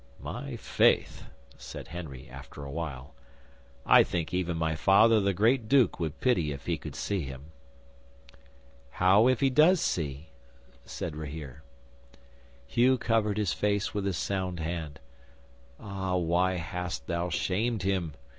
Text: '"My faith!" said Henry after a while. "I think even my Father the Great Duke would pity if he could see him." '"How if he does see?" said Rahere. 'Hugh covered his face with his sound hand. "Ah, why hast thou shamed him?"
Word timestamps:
'"My 0.19 0.55
faith!" 0.55 1.25
said 1.59 1.89
Henry 1.89 2.27
after 2.27 2.63
a 2.65 2.71
while. 2.71 3.13
"I 3.85 4.03
think 4.03 4.33
even 4.33 4.57
my 4.57 4.75
Father 4.75 5.19
the 5.19 5.31
Great 5.31 5.69
Duke 5.69 5.99
would 5.99 6.19
pity 6.19 6.51
if 6.51 6.65
he 6.65 6.75
could 6.75 6.95
see 6.95 7.21
him." 7.21 7.51
'"How 8.93 9.27
if 9.27 9.41
he 9.41 9.51
does 9.51 9.79
see?" 9.79 10.29
said 10.85 11.15
Rahere. 11.15 11.61
'Hugh 12.65 12.97
covered 12.97 13.37
his 13.37 13.53
face 13.53 13.93
with 13.93 14.05
his 14.05 14.17
sound 14.17 14.59
hand. 14.59 14.99
"Ah, 15.79 16.15
why 16.15 16.53
hast 16.55 17.05
thou 17.05 17.29
shamed 17.29 17.83
him?" 17.83 18.13